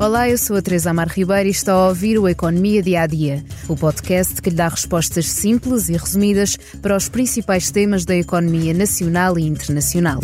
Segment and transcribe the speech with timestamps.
[0.00, 3.06] Olá, eu sou a Teresa Amar Ribeiro e está a ouvir o Economia Dia a
[3.06, 8.16] Dia, o podcast que lhe dá respostas simples e resumidas para os principais temas da
[8.16, 10.20] economia nacional e internacional.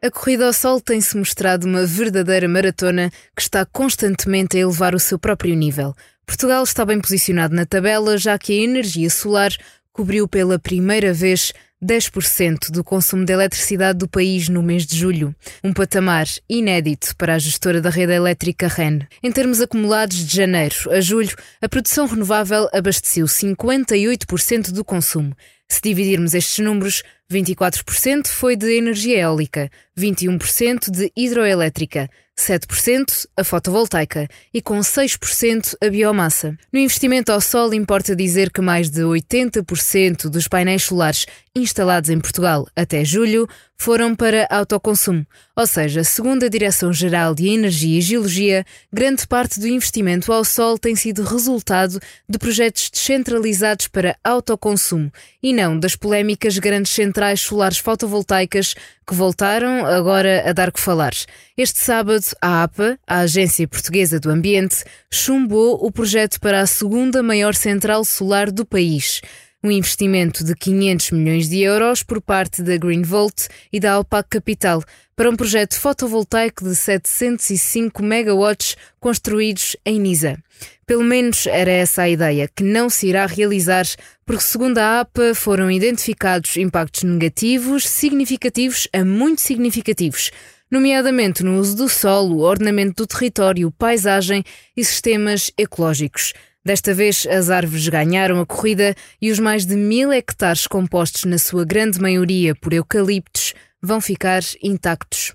[0.00, 5.00] A corrida ao sol tem-se mostrado uma verdadeira maratona que está constantemente a elevar o
[5.00, 5.92] seu próprio nível.
[6.24, 9.50] Portugal está bem posicionado na tabela, já que a energia solar
[9.92, 11.52] cobriu pela primeira vez
[11.82, 17.34] 10% do consumo de eletricidade do país no mês de julho, um patamar inédito para
[17.34, 19.00] a gestora da rede elétrica REN.
[19.22, 25.36] Em termos acumulados de janeiro a julho, a produção renovável abasteceu 58% do consumo.
[25.70, 32.08] Se dividirmos estes números, 24% foi de energia eólica, 21% de hidroelétrica,
[32.38, 36.56] 7% a fotovoltaica e com 6% a biomassa.
[36.72, 42.20] No investimento ao sol, importa dizer que mais de 80% dos painéis solares instalados em
[42.20, 43.46] Portugal até julho
[43.80, 45.24] foram para autoconsumo,
[45.54, 50.76] ou seja, segundo a Direção-Geral de Energia e Geologia, grande parte do investimento ao sol
[50.76, 57.78] tem sido resultado de projetos descentralizados para autoconsumo e não das polémicas grandes centrais solares
[57.78, 58.74] fotovoltaicas
[59.06, 61.12] que voltaram agora a dar que falar.
[61.56, 67.22] Este sábado, a APA, a Agência Portuguesa do Ambiente, chumbou o projeto para a segunda
[67.22, 69.22] maior central solar do país.
[69.62, 74.84] Um investimento de 500 milhões de euros por parte da Greenvolt e da Alpac Capital
[75.16, 80.38] para um projeto fotovoltaico de 705 megawatts construídos em Nisa.
[80.86, 83.84] Pelo menos era essa a ideia, que não se irá realizar,
[84.24, 90.30] porque, segundo a APA, foram identificados impactos negativos, significativos a muito significativos,
[90.70, 94.44] nomeadamente no uso do solo, ordenamento do território, paisagem
[94.76, 96.32] e sistemas ecológicos.
[96.68, 101.38] Desta vez, as árvores ganharam a corrida e os mais de mil hectares compostos, na
[101.38, 105.32] sua grande maioria, por eucaliptos, vão ficar intactos.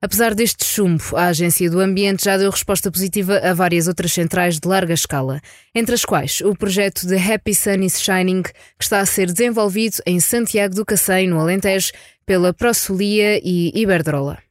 [0.00, 4.60] Apesar deste chumbo, a Agência do Ambiente já deu resposta positiva a várias outras centrais
[4.60, 5.40] de larga escala,
[5.74, 9.96] entre as quais o projeto de Happy Sun is Shining, que está a ser desenvolvido
[10.06, 11.90] em Santiago do Cacém, no Alentejo,
[12.24, 14.45] pela Prosolia e Iberdrola.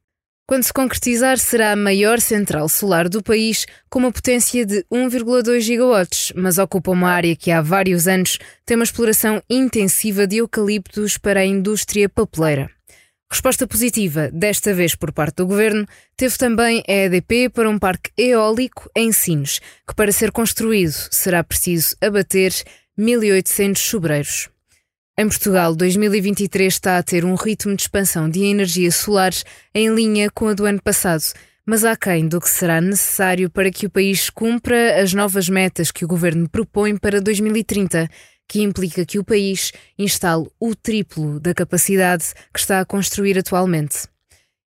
[0.47, 5.59] Quando se concretizar, será a maior central solar do país, com uma potência de 1,2
[5.61, 11.17] gigawatts, mas ocupa uma área que há vários anos tem uma exploração intensiva de eucaliptos
[11.17, 12.69] para a indústria papeleira.
[13.27, 18.11] Resposta positiva, desta vez por parte do governo, teve também a EDP para um parque
[18.15, 22.51] eólico em Sines, que para ser construído será preciso abater
[22.99, 24.54] 1.800 sobreiros.
[25.17, 30.29] Em Portugal, 2023 está a ter um ritmo de expansão de energias solares em linha
[30.29, 31.23] com a do ano passado,
[31.65, 36.03] mas aquém do que será necessário para que o país cumpra as novas metas que
[36.03, 38.09] o governo propõe para 2030
[38.45, 44.13] que implica que o país instale o triplo da capacidade que está a construir atualmente.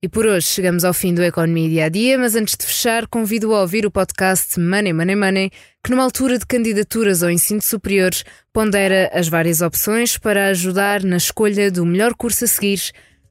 [0.06, 3.08] E por hoje chegamos ao fim do Economia Dia a Dia, mas antes de fechar,
[3.08, 5.50] convido a ouvir o podcast Money Money Money,
[5.82, 8.12] que numa altura de candidaturas ao ensino superior
[8.52, 12.80] pondera as várias opções para ajudar na escolha do melhor curso a seguir